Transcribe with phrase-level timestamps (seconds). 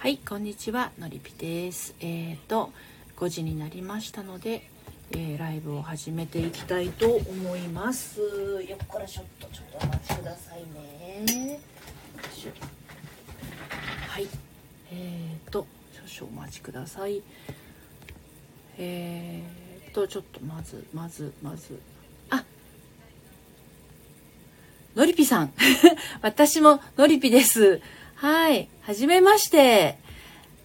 [0.00, 1.94] はいこんにちはのりぴです。
[2.00, 2.72] えっ、ー、と
[3.18, 4.66] 5時になりましたので、
[5.10, 8.18] えー、ライブを始めていきたいと思います。
[8.66, 11.60] よっこらしょっとちょっとお待ちくださいね。
[14.08, 14.28] はい
[14.90, 15.66] えっ、ー、と
[16.08, 17.22] 少々お待ちください。
[18.78, 19.42] え
[19.86, 21.78] っ、とちょっとまずまずまず。
[22.30, 22.42] あ
[24.96, 25.52] のりぴさん。
[26.22, 27.82] 私ものりぴです。
[28.20, 28.68] はい。
[28.82, 29.96] はじめまして。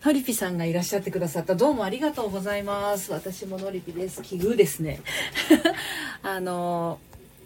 [0.04, 1.55] のりぴさんがいらっしゃってくださった。
[1.55, 3.14] どうもありがとうございます。
[3.14, 4.22] 私ものりぴです。
[4.23, 5.00] 奇遇ですね。
[6.22, 7.00] あの、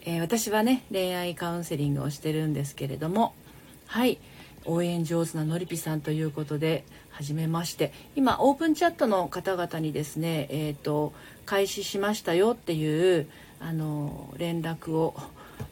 [0.04, 3.34] えー、私はね、恋愛カウンセリングをしてるんですけれども、
[3.86, 4.18] はい。
[4.64, 7.92] 応援上手なのりぴさんということで、はじめまして。
[8.16, 11.12] 今、オープンチャットの方々にですね、えっ、ー、と、
[11.46, 13.28] 開始しましたよっていう、
[13.60, 15.14] あの、連絡を、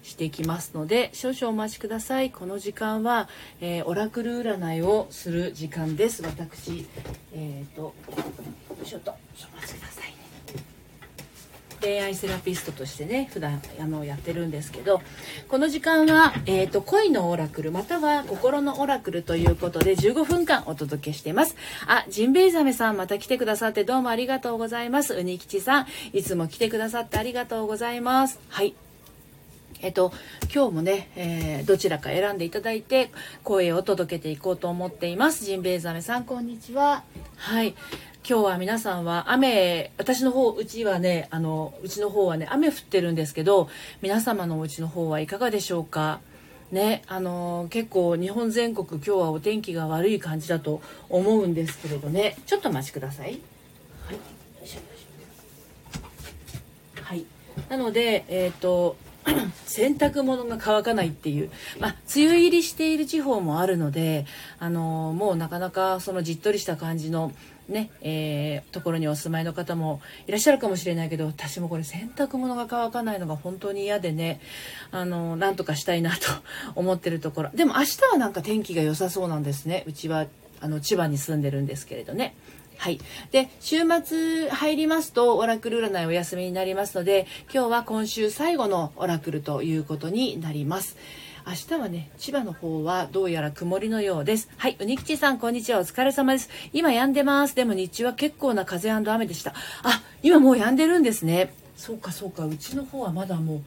[0.02, 2.30] していきますので少々お待ちください。
[2.30, 3.29] この時間は、
[3.61, 6.23] えー、オラクル占いをする時間です。
[6.23, 6.87] 私
[7.33, 7.95] えっ、ー、とよ
[8.83, 9.14] いしょとお
[9.56, 10.19] 待ちくださいね。
[11.81, 15.00] 恋愛セラピストとしてね普段あのやってるんですけど
[15.48, 21.56] この時間は、えーと、恋のオラクルまたは心のオラクルということで15分間お届けしています。
[21.87, 25.15] あジンベエザメさんまた来てくださってどうもありがとうございます。
[25.15, 28.41] うにきちさんいつも来てくださってありがとうございます。
[28.48, 28.75] はい。
[29.81, 30.12] えっと、
[30.53, 33.11] 今日もね、えー、どちらか選んでいただいて
[33.45, 35.45] 声を届けていこうと思っています。
[35.45, 37.05] ジンベエザメさんこんにちは。
[37.37, 37.77] はい。
[38.29, 43.71] 今日は皆さんは雨私の方うちはねあのうちの方はね雨降ってるんですけど
[44.03, 46.21] 皆様のお家の方はいかがでしょうか？
[46.73, 52.37] ねあの結構日本全国今日はお天気が悪い感じだと思うんですけれどね。
[52.47, 53.27] ちょっとお待ちください。
[53.29, 53.39] はい。
[57.03, 57.25] はい。
[57.69, 58.97] なのでえっ、ー、と
[59.67, 64.27] 洗濯物が乾かないっていう、まあ、梅雨入りしている地方もあるので、
[64.59, 67.33] あのー、もうなかなかそのじっとりした感じの
[67.69, 74.41] ね、えー、ところにお住まいの方もいらっしゃるかもしれないけど私もこれ洗濯物が乾かないのが本当に嫌でね
[74.91, 76.19] あのなんとかしたいなと
[76.75, 80.27] 思ってるところでも明日はなんか天気が良さそうなんですねうちは
[80.61, 82.34] あの千葉に住んでるんですけれどね。
[82.78, 83.00] はい。
[83.33, 90.97] で、週末入りますと、オラクル占いお休みになりますので、今日は今週最後のオラクルということになります。
[91.44, 94.49] 明日はね、千葉の方はどうやら曇りのようです。
[94.59, 95.81] はい、うにきちさん、こんにちは。
[95.81, 96.50] お疲れ様です。
[96.72, 97.56] 今止んでます。
[97.56, 99.55] でも日中は結構な風雨でした。
[99.83, 101.53] あ、今もう止んでるんですね。
[101.77, 102.44] そうか、そうか。
[102.44, 103.62] うちの方はまだもう、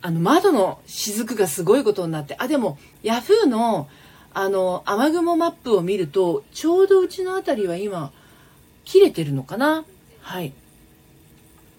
[0.00, 3.88] あの、窓の雫がすごいことになって、あ、でも、ヤフーの、
[4.32, 8.12] あの、雨雲マップを見ると、ちょうどうちの辺りは今、
[8.84, 9.84] 切れてるのかな？
[10.20, 10.52] はい。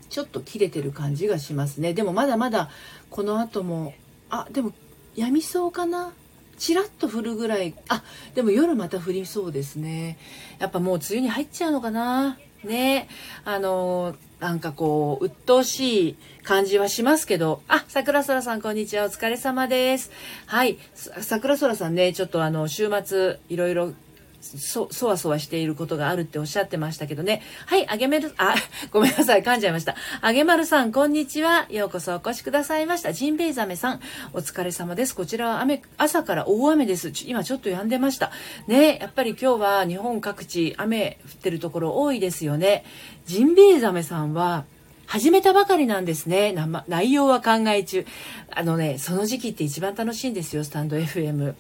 [0.10, 1.94] ちょっと切れてる感じがしますね。
[1.94, 2.70] でもまだまだ
[3.10, 3.94] この後も
[4.30, 4.74] あでも
[5.16, 6.14] やみそうかな？
[6.58, 7.74] ちらっと降るぐらい。
[7.88, 8.04] あ
[8.36, 10.18] でも夜また降りそうですね。
[10.60, 12.38] やっぱもう梅雨に入っちゃうのかな？
[12.64, 13.08] ね。
[13.46, 17.62] あのなんかこう鬱陶しい感じはしますけど。
[17.68, 19.06] あ桜空さんこんにちは。
[19.06, 20.12] お疲れ様です。
[20.46, 20.78] はい。
[20.94, 23.94] 桜空さんねちょっとあの週末いろいろ
[24.42, 27.42] そ、そわそわしていることがあるっておっしゃってましたけどね。
[27.66, 28.56] はい、あげめる、あ、
[28.92, 29.96] ごめんなさい、噛んじゃいました。
[30.22, 31.68] あげまるさん、こんにちは。
[31.70, 33.14] ようこそお越しくださいました。
[33.14, 34.00] ジンベエザメさん、
[34.34, 35.16] お疲れ様です。
[35.16, 37.12] こちらは雨、朝から大雨です。
[37.26, 38.32] 今ちょっと止んでました。
[38.68, 42.84] ね、やっぱり今日は日本各地雨降ってるところ多いですよね。
[43.26, 44.66] ジンベエザメさんは、
[45.06, 46.56] 始めたばかりなんですね。
[46.88, 48.06] 内容は考え中。
[48.50, 51.54] あのね、その時期って一番楽しいんですよ、スタンド FM。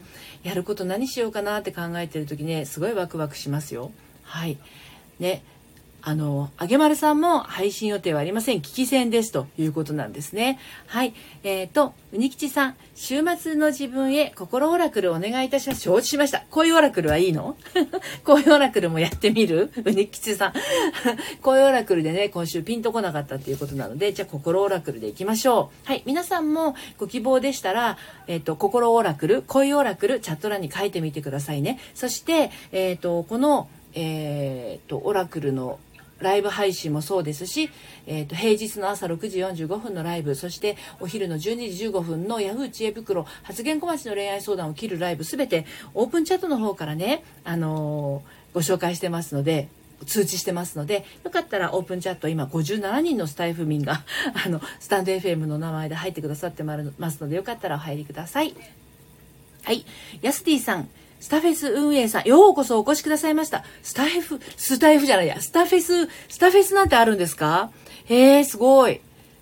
[0.43, 3.91] やること何しようかなって考えてる時ねすごいワクワクしますよ
[4.23, 4.57] はい
[5.19, 5.43] ね
[6.03, 8.57] あの、あげまるさんも配信予定はありません。
[8.57, 10.57] 聞き戦ですということなんですね。
[10.87, 11.13] はい。
[11.43, 15.81] えっ、ー、と、うにきちさん、週末の自分へ心オラクルお願いいたします。
[15.81, 16.43] 承知しました。
[16.49, 17.55] こういうオラクルはいいの？
[18.25, 19.71] こういうオラクルもやってみる？
[19.85, 20.53] うにきちさん。
[21.41, 25.87] こういうオラクルでね、今週ピンとこなかったっていうことなので、じゃあ心オラクルでいきましょう。
[25.87, 26.01] はい。
[26.07, 31.77] 皆さんもご希望でしたら、えっ、ー、と、心オラクル、恋オラクル、チャット欄に書いてみてくださいね。
[31.93, 35.79] そして、えっ、ー、と、この、えっ、と、オラクルの
[36.21, 37.69] ライブ配信もそうですし、
[38.07, 41.39] えー、と平日の朝6時45分のライブそしてお昼の12
[41.71, 49.69] 時15分のヤフー知恵袋発言小町の恋愛相談を切るライブ全てオープンチャットの方からね、あのー、ご紹介してますので
[50.05, 54.03] 通知してますのでよかったらオープンチャット今57人のスタイフ民が
[54.45, 58.55] あのスタンド FM の名前で入ってくださってますのでよかったらお入りください。
[59.63, 59.85] はい。
[60.21, 60.89] ヤスティさん。
[61.21, 63.63] スタフェス運営さん、ようこそお越しくださいました。
[63.83, 67.71] スタイフ、スタイフじゃないや、スタフェス、スタフェスなんてあるんですか？
[68.05, 68.99] へえ、すごい。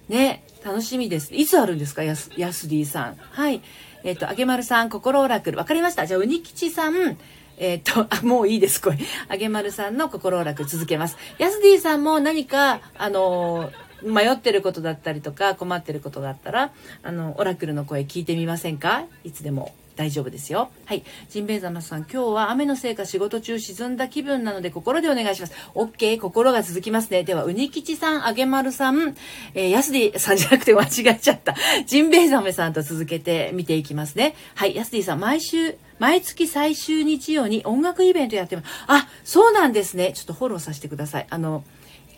[0.09, 1.33] ね、楽しみです。
[1.33, 2.03] いつあるんですか？
[2.03, 3.15] ヤス、ヤスディさん。
[3.15, 3.61] はい。
[4.03, 5.57] えっ、ー、と、あげまるさん、心オラクル。
[5.57, 6.05] わかりました。
[6.05, 7.17] じゃあ、うにきちさん、
[7.57, 8.97] えっ、と、あ、もういいです、これ。
[9.27, 11.17] あげまるさんの心楽続けます。
[11.37, 13.71] ヤスディさんも何か、あの
[14.01, 16.71] 迷ってることだったりとか困ってることがあったら、
[17.03, 19.05] あの、オラクルの声聞いてみませんか？
[19.23, 19.73] いつでも。
[19.99, 20.71] 大丈夫ですよ。
[20.85, 21.03] はい。
[21.29, 25.53] ジンベエザマさん、今日は雨のせいか仕事中沈んだ気分なので心でお願いします。
[25.75, 27.23] OK、心が続きますね。
[27.23, 29.17] では、うにきちさん、あげまるさん、
[29.55, 31.53] えー、やすりさんじゃなくて間違えちゃった。
[31.85, 34.35] ジンベエザメさんと続けて見ていきますね。
[34.55, 38.67] はい、やすりさん、毎週、毎月最終日曜に音楽イベントやってます。
[38.87, 40.13] あ、そうなんですね。
[40.13, 41.27] ちょっとフォローさせてください。
[41.29, 41.65] あの、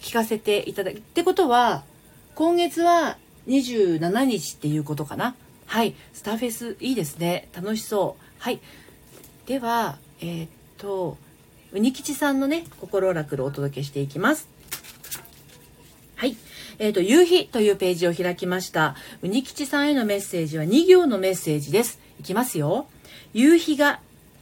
[0.03, 1.81] 聞かせていただき、ってことは、
[2.35, 3.17] 今月は
[3.47, 5.33] 27日っていうことかな。
[5.71, 7.47] はい、スターフェスいいですね。
[7.53, 8.23] 楽しそう。
[8.39, 8.59] はい。
[9.45, 11.17] では、えー、っと、
[11.71, 14.49] うにきちさんのね、心オラクルをお届けしていきます。
[16.17, 16.35] はい。
[16.77, 18.97] えっ、と、夕日というページを開きました。
[19.21, 22.01] うにきちさんへのメッセージは2行のメッセージです。
[22.19, 22.87] いきますよ。
[23.33, 24.01] 夕日が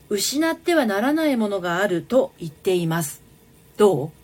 [0.09, 3.21] 失ってはならないものがあると言っています。
[3.77, 4.18] どう？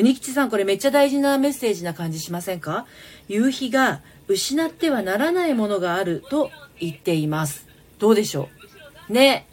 [0.00, 2.86] うにきちさん、これめっちゃ大事なメッセージな感じしませんか？
[3.28, 7.66] 夕日が失ってはならないものがあると言っています。
[7.98, 8.48] どうでしょ
[9.08, 9.12] う？
[9.12, 9.46] ね。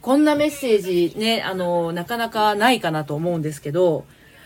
[0.00, 4.04] こんなメッセージね、あの、なかなかないかなと思うんですけど、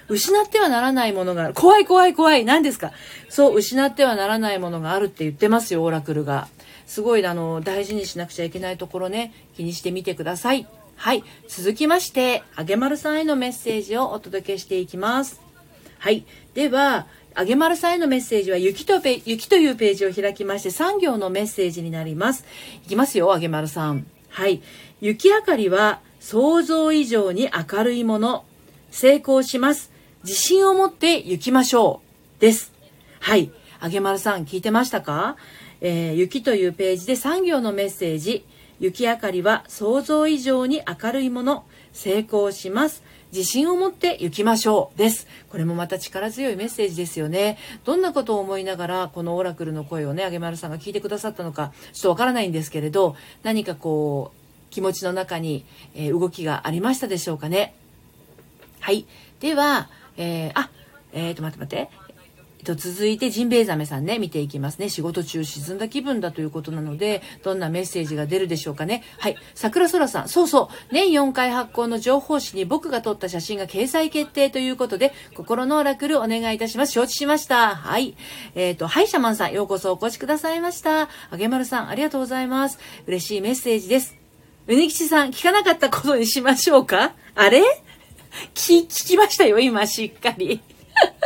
[0.08, 1.54] 失ってはならないものがある。
[1.54, 2.44] 怖い怖い怖い。
[2.44, 2.92] 何ですか？
[3.30, 6.48] そう、失ってはならないものがあるって言ってますよ、オラクルが。
[6.86, 10.66] すごい、あの、大事にしなくちゃいけないところね、気にしてみてください。
[10.94, 11.24] はい。
[11.48, 15.45] 続きまして、あげまるさんへのメッセージをお届けしていきます。
[15.98, 16.24] はい。
[16.54, 22.44] では、あげまるさんへのメッセージは雪とペ、雪というページを開きまして3行のメッセージになります。
[22.86, 24.06] いきますよ、あげまるさん。
[24.30, 24.62] はい。
[25.00, 28.44] 雪明かりは想像以上に明るいもの。
[28.90, 29.92] 成功します。
[30.24, 32.00] 自信を持って行きましょ
[32.38, 32.40] う。
[32.40, 32.72] です。
[33.20, 33.50] はい。
[33.80, 35.36] あげまるさん、聞いてましたか？
[35.82, 38.46] えー、雪というページで3行のメッセージ。
[38.80, 41.64] 雪明かりは想像以上に明るいもの。
[41.92, 43.02] 成功します。
[43.32, 45.26] 自信を持って行きましょうです。
[45.50, 47.58] これもまた力強いメッセージですよね。
[47.84, 55.64] どんなことを思いながらこのオラクルの声をねあげまるさんが聞いてくださったのかちょっとわからないんですけれど何かこう気持ちの中に、
[55.94, 57.74] えー、動きがありましたでしょうかね。
[58.80, 59.06] はい。
[59.40, 60.70] では、えー、あ
[61.12, 62.05] えー、と待って待って。
[62.66, 64.88] と、続いてジンベエザメさんね、見ていきますね。
[64.90, 69.02] 仕事中沈んだ気分だということなので、どんなメッセージが出るでしょうかね。
[69.18, 69.36] はい。
[69.54, 70.92] 桜空さん、そうそう。
[70.92, 76.92] 年4回発行の情報誌に僕が撮った写真が掲載決定ということで、心のオラクルお願いいたします。
[76.92, 77.76] 承知しました。
[77.76, 78.14] はい。
[78.54, 81.08] えっ、ー、と、ハイシャマンさん、ようこそお越しくださいました。
[81.30, 82.78] あげまるさん、ありがとうございます。
[83.06, 84.16] 嬉しいメッセージです。
[84.66, 87.14] うにきちさん、聞かなかったことにしましょうか？
[87.34, 87.62] あれ？
[88.54, 90.60] 聞、聞きましたよ、今、しっかり。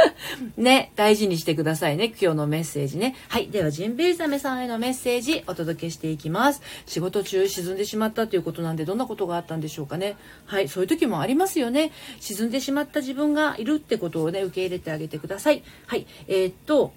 [0.56, 2.06] ね、大事にしてくださいね。
[2.20, 3.14] 今日のメッセージね。
[3.28, 3.48] はい。
[3.48, 6.62] では、ジンベエザメさんへのメッセージお届けしていきます。
[6.86, 10.16] 仕事中沈んでしまったということなんで、どんなことがあったんでしょうかね。
[10.46, 10.68] はい。
[10.68, 11.92] そういう時もありますよね。
[12.20, 15.62] 沈んでしまった自分がいるってことをね、受け入れてあげてください。
[15.86, 16.06] はい。
[16.28, 16.92] えー、っと、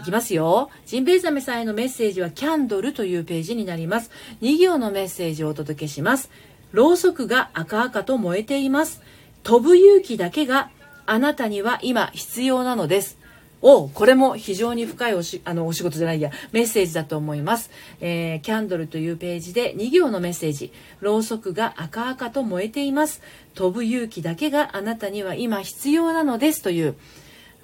[0.00, 0.70] いきますよ。
[0.86, 4.10] ジンベエザメさんへのメッセージはキャンドルというページになります。
[4.40, 6.30] 2行のメッセージをお届けします。
[6.72, 9.02] ろうそくが赤々と燃えています。
[9.42, 10.70] 飛ぶ勇気だけが
[11.06, 13.18] あなたには今必要なのです。
[13.62, 16.30] おこれも非常に深いおしあのお仕事じゃないや。
[16.52, 17.70] メッセージだと思います、
[18.00, 20.72] えー、キャンドルというページで2行のメッセージ。
[21.00, 23.22] ろうそくが赤々と燃えています。
[23.54, 26.96] 飛ぶ勇気だけがあなたには今必要なのですという。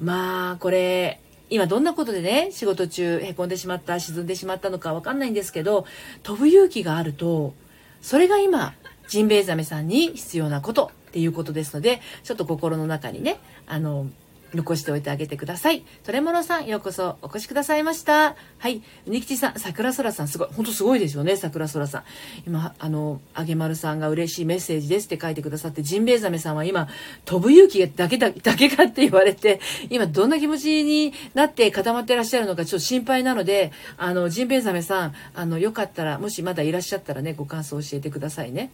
[0.01, 5.87] まあこれ今どんなことでね仕事中へこんでしまった沈んでしまったのかわかんないんですけど
[6.23, 7.55] 飛ぶ勇気があると
[8.01, 8.75] それが今
[9.09, 14.07] ジンベエザメさんに必要なことっていうことですので、ちょっと心の中にね、あの、
[14.55, 15.83] 残しておいてあげてください。
[16.05, 18.35] トレモロさん、ようこそお越しくださいました。
[18.59, 18.83] はい。
[19.07, 22.03] うにきちさん、桜空さん、すごい、ほんとすごいですよね、桜空さん。
[22.47, 26.89] 今、あの、あげまるさんが嬉しいメッセージですって書いてくださって、ジンベエザメさんは今、
[27.25, 29.61] 飛ぶ勇気だけだ、 だけかって言われて、
[29.91, 38.71] 今、どんな気持ちになって固まってらっしゃるのか、ちょっと心配なので、あの、ジンベエザメさん、あの、よかったら、もしまだいらっしゃったらね、ご感想教えてくださいね。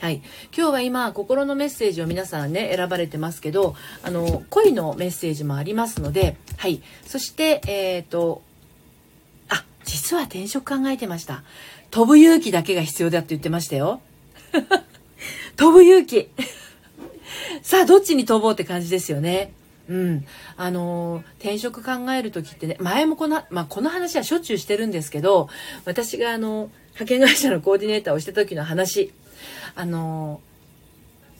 [0.00, 0.22] はい、
[0.54, 8.42] 今日は今心のメッセージを皆さんね選ばれてますけどあの恋のメッセージもありますので、はい、そしてえっ、ー、と
[9.48, 11.42] あ実は転職考えてました。
[11.90, 14.00] 飛ぶ勇気だけが必要だって言ってましたよ。
[15.56, 16.28] 飛ぶ勇気。
[17.62, 19.52] さあどっちに飛ぼうって感じですよね。
[19.88, 25.50] うん、あの転職考える時ってね前もこの,、まあ、この話はしょっちゅうしてるんですけど
[25.84, 29.12] 私があの派遣会社のコーディネーターをした時の話
[29.74, 30.40] あの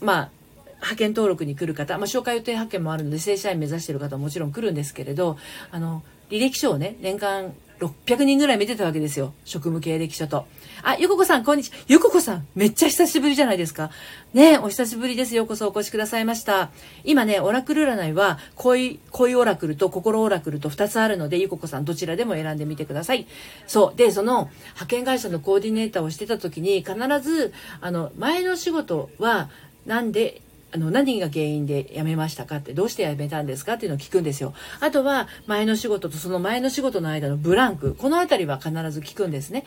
[0.01, 0.31] まあ
[0.77, 5.39] 派遣登録に来る方、まあ、紹介予定派遣もあるので正社員目指している方ももちろん来るんですけれど
[5.71, 9.35] あの履歴書をね年間600人ぐらい見てたわけですよ。
[9.45, 10.47] 職務経歴書と。
[10.83, 11.79] あ、ゆここさん、こんにちは。
[11.89, 13.91] ゆここさん、めっちゃ久しぶりじゃないですか。
[14.33, 15.35] ねお久しぶりです。
[15.35, 16.71] ようこそお越しくださいました。
[17.05, 23.27] 今ね、オラクル占いは、恋、恋オラクルと心オラクルと2つあるので、ゆここさんどちらでも選んでみてください。
[23.67, 23.99] そう。
[23.99, 29.49] で、その、派遣会社のコーディネーターをしてた時に、必ず、あの、前の仕事は、
[29.87, 30.41] なんで
[30.75, 34.55] あの何が原因で辞めましたかってどうして辞めたんですかっていうのを聞くんですよ。
[34.81, 37.95] あとは前の仕事とその前の仕事の間のブランク。
[37.95, 39.65] この辺りは必ず聞くんですね。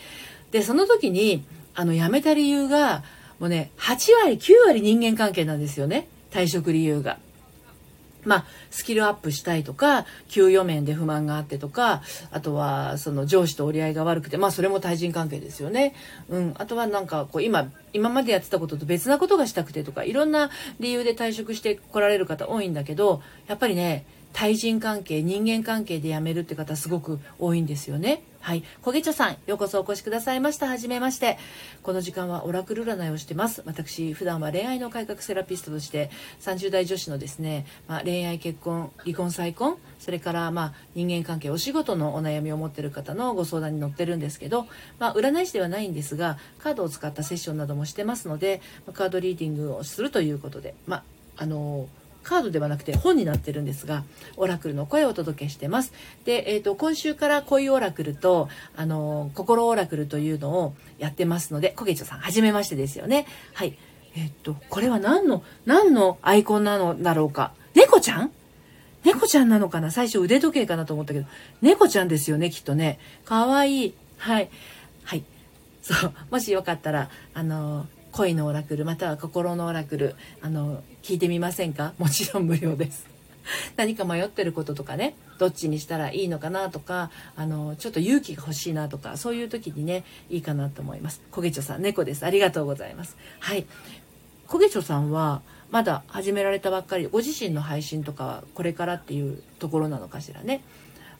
[0.52, 1.46] でその時に
[1.76, 3.04] あの辞めた理由が
[3.40, 6.10] もうね8割9割人間関係なんですよね。
[6.30, 7.20] 退職理由が。
[8.28, 15.96] まあ、スキルアップしたいとか、給与面で不満があってとか、あとは、その上司と折り合いが悪くて、まあ、それも対人関係ですよね。
[16.30, 16.54] うん。
[16.58, 28.64] あとはなんか、こう、今、今までやってたことと別なことがしたくてとか、いろんな理由で退職して来られる方多いんだけど、やっぱりね、対人関係人間関係で辞めるって方すごく多いんですよねはい。
[28.82, 30.68] 焦げ茶さんようこそお越しくださいました。
[30.68, 31.38] はじめまして。
[31.84, 33.62] この時間はオラクル占いをしてます。
[33.66, 44.66] 私普段は恋愛の改革セラピストとして30代女子のですね、まあ、恋愛結婚離婚再婚それからまあ人間関係お仕事のお悩みを持ってる方のご相談に乗ってるんですけど、
[44.98, 48.62] まあ、占い師ではないんですがカードを使ったセッションなどもしてますので
[48.94, 51.04] カードリーディングをするということでまあ
[51.36, 54.04] あのーカードではなくて本になってるんですが、
[54.36, 55.94] オラクルの声をお届けしてます。
[56.26, 63.26] で、えっ、ー、と、今週から恋オラクルと、あの、心オラクルというのをやってますので、コゲチョさん、はじめましてですよね。
[63.54, 63.78] はい。
[64.16, 67.54] えっ、ー、と、これは何の、何のアイコンなのだろうか。
[67.76, 68.32] 猫ちゃん？
[69.06, 69.90] 猫ちゃんなのかな？
[69.90, 71.28] 最初腕時計かなと思ったけど、
[71.62, 73.00] 猫ちゃんですよね、きっとね。
[73.24, 73.94] かわいい。
[74.18, 74.50] はい。
[75.06, 75.24] はい。
[75.82, 76.14] そう。
[76.30, 77.86] もしよかったら、あの、
[78.18, 81.94] 恋のオラクルまたは心のオラクルあの聞いてみませんか？
[82.00, 83.06] もちろん無料です。
[83.78, 91.22] 何か迷ってることとかねどっちにしたらいいのかなとかあのちょっと勇気が欲しいなとかそういう時にねいいかなと思います。
[91.32, 92.26] 焦げ茶さん猫です。
[92.26, 93.16] ありがとうございます。
[93.40, 93.68] はい。
[94.48, 100.64] 焦げ茶さんはまだ始められたばっかりご自身の配信とかはこれからっていうところなのかしらね。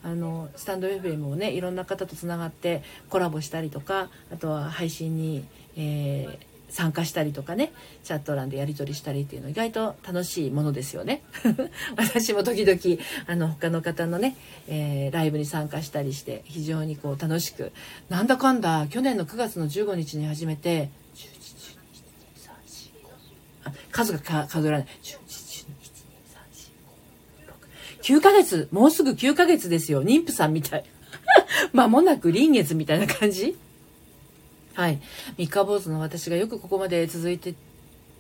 [0.04, 7.72] あのスタンド FM をねいろんな方とつながってコラボしたりとかあとは配信に、えー参加したりとかね
[8.04, 11.24] チャット欄でやり取りしたりっていうの意外と楽しいものですよね。
[11.98, 14.36] 私も時々あの他の方のね、
[14.68, 17.72] えー、ライブに参加したりして非常にこう楽しく
[18.10, 20.90] なんだかんだ去年の9月の15日に始めて
[23.92, 24.94] 数が数えられない。
[28.02, 30.04] 9ヶ月もうすぐ9ヶ月ですよ。
[30.04, 30.86] 妊婦さんみたい。
[31.74, 33.58] 間もなく臨月みたいな感じ。
[34.78, 35.00] はい。
[35.40, 37.56] 三日坊主の私がよくここまで続いて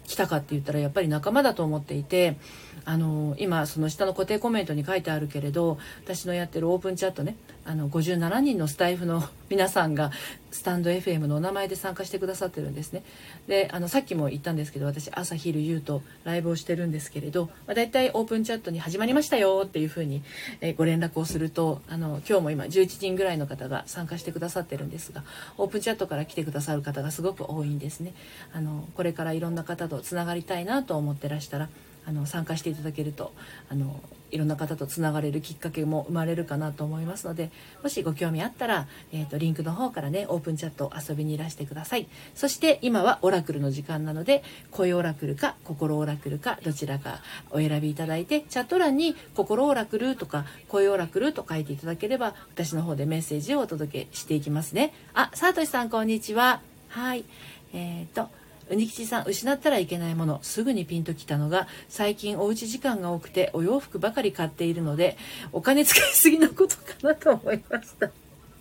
[0.08, 2.36] きたかって言ったらやっぱり仲間だと思っていて、
[2.84, 7.36] あの今その下の固定コメントに書いてあるけれど私のやってるオープンチャットね
[7.68, 10.12] あの57人のスタイフの 皆さんが
[10.52, 13.04] スタンド FM のお名前で参加してくださってるんですね。
[13.48, 20.24] であのさっきも言ったんですけど私朝昼夕とライブをしてるんですけれど、まあ、大体オープンチャットに始まりましたよっていうふうに、
[20.62, 25.24] えご連絡をするとあの今日も今11人ぐらいの方が参加してくださってるんですが
[25.58, 28.14] オープンチャットから来てくださる方がすごく多いんですね。
[28.54, 31.70] あのこれからいろんな方とつながりたいなと思ってらしたら
[32.06, 33.34] あの参加していただけると
[33.70, 37.52] あのいろんな方とつながれるきっかけも生まれるかなと思いますので
[37.84, 42.08] もしご興味あったら、えーと、リンクの方からねオープンチャット遊びにいらしてください。
[42.36, 54.94] そして今はオラクルの時間なので声オラクルか心オラクルかどちらかお選びいただいてチャット欄に心オラクルとか声オラクルと書いていただければ私の方でメッセージをお届けしていきますね。
[55.14, 56.62] あさとしさんこんにちは。
[56.90, 57.26] はい。
[57.74, 58.30] えっ、ー、と
[58.70, 60.40] うにきちさん失ったらいけないもの。
[60.44, 65.18] すぐにピンときたのが最近おうち時間が多くてお洋服ばかり買っているので
[65.52, 68.10] お金使いすぎのことかなと思いました。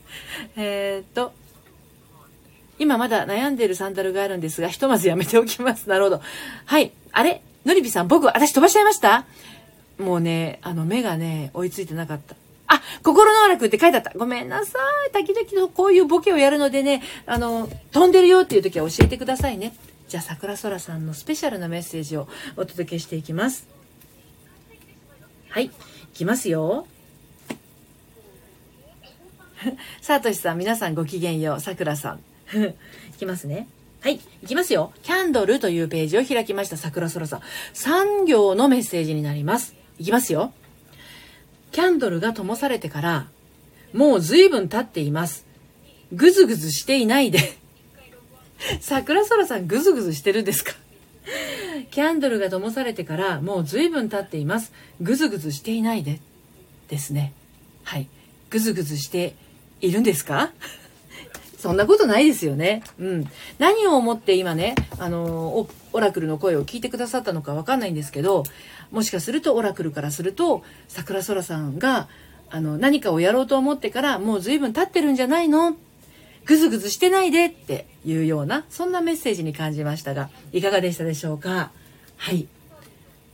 [0.56, 1.32] えっと
[2.78, 5.88] 今まだ悩んでいるサンダルがあるんですがひとまずやめておきます。
[5.88, 6.20] なるほど。
[6.66, 6.92] はい。
[7.12, 7.42] あれ？
[7.64, 9.24] のりびさん僕私飛ばしちゃいました？
[9.98, 12.36] もうねあの目がね追いついてなかった。
[12.68, 14.10] あ、心の楽って書いてあった。
[14.16, 15.12] ごめんなさい。
[15.12, 19.72] 時々のこういうボケをやるのでね、あの、飛んでるよっていう時は教えてくださいね。
[20.08, 23.66] じゃあ桜空さんのスペシャルなメッセージをお届けしていきます
[25.48, 25.70] はいい
[26.14, 26.86] きますよ
[30.00, 32.20] さとしさん皆さんごきげんようさくらさん
[32.56, 33.68] いきますね
[34.06, 34.20] はい。
[34.40, 34.92] いきますよ。
[35.02, 36.76] キャンドルというページを開きました。
[36.76, 37.40] 桜空さん。
[37.74, 39.74] 3行のメッセージになります。
[39.98, 40.52] いきますよ。
[41.72, 43.26] キャンドルが灯されてから、
[43.92, 45.44] もう随分経っています。
[46.12, 47.58] ぐずぐずしていないで
[48.80, 50.72] 桜空さんぐずぐずしてるんですか？
[51.90, 54.72] キャンドルが灯されてからもう随分経っています。
[55.00, 56.20] ぐずぐずしていないで。
[56.88, 57.32] ですね。
[57.84, 58.08] はい。
[58.50, 59.34] ぐずぐずして
[59.80, 60.52] いるんですか？
[61.58, 62.82] そんなことないですよね。
[62.98, 63.28] うん。
[63.58, 68.44] 何を思って今ね、あの、オラクルの声を聞いてくださったのかわかんないんですけど、
[68.92, 72.08] もしかするとオラクルからすると、桜空さんが、
[72.50, 75.76] あの、何かをやろうと思ってからもう随分経ってるんじゃないの？
[76.46, 81.70] ぐずぐずしてないでっていうような、そんなメッセージに感じましたが、いかがでしたでしょうか？
[82.16, 82.46] はい。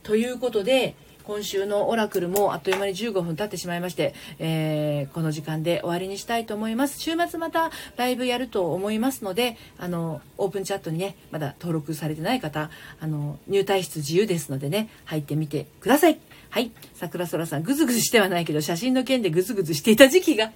[0.01, 6.99] ということで、今週のオラクルもあっという間に15分経ってしまいまして、えー、この時間で終わりにしたいと思います。
[6.99, 16.19] 週末またライブやると思いますので、あの、オープンチャットにね、まだ登録されてない方、あの、入退室自由ですのでね、入ってみてください。
[16.49, 16.71] はい。
[16.95, 20.51] 桜空さん、ぐずぐずしてはないけど、写真の件でぐずぐずしていた時期が、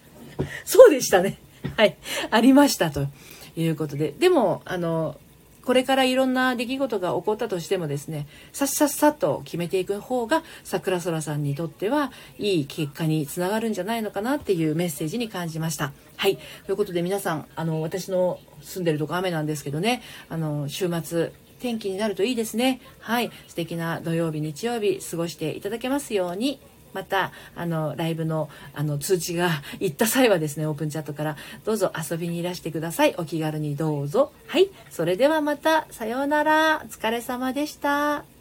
[0.65, 1.37] そうでしたね。
[1.77, 1.95] はい。
[2.29, 3.07] ありましたと
[3.55, 4.13] いうことで。
[4.17, 5.19] でも、あの、
[5.67, 15.91] これからいろんな出来事が起こったとしてもですね、さっさっさと決めていく方が桜空さんにとってはいい結果につながるんじゃないのかなっていうメッセージに感じました。
[16.15, 16.37] はい。
[16.65, 22.79] ということで皆さん、あの、私の住んでるとこ雨なんですけどね、あの、週末、天気になるといいですね。
[23.01, 23.29] はい。
[23.49, 26.61] 素敵な土曜日、日曜日、過ごしていただけますように。
[26.97, 33.13] またあのライブのあの通知が行った際はですねオープンチャットからどうぞ遊びにいらしてください。
[33.19, 34.31] お気軽にどうぞ。
[34.47, 34.71] はい。
[34.89, 35.85] それではまた。
[35.91, 36.81] さようなら。
[36.83, 38.36] お疲れ様でした。